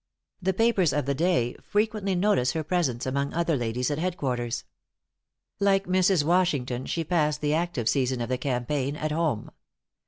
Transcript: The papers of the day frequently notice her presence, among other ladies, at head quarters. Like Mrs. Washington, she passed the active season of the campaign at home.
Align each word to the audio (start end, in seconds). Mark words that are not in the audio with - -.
The 0.41 0.55
papers 0.55 0.93
of 0.93 1.05
the 1.05 1.13
day 1.13 1.55
frequently 1.61 2.15
notice 2.15 2.53
her 2.53 2.63
presence, 2.63 3.05
among 3.05 3.35
other 3.35 3.55
ladies, 3.55 3.91
at 3.91 3.99
head 3.99 4.17
quarters. 4.17 4.63
Like 5.59 5.85
Mrs. 5.85 6.23
Washington, 6.23 6.87
she 6.87 7.03
passed 7.03 7.39
the 7.39 7.53
active 7.53 7.87
season 7.87 8.19
of 8.19 8.29
the 8.29 8.39
campaign 8.39 8.95
at 8.95 9.11
home. 9.11 9.51